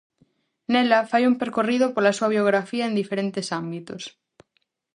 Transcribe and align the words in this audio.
Nela 0.71 0.99
fai 1.11 1.23
un 1.29 1.35
percorrido 1.41 1.85
pola 1.95 2.15
súa 2.17 2.33
biografía 2.35 2.85
en 2.87 2.97
diferentes 3.01 3.47
ámbitos. 3.61 4.03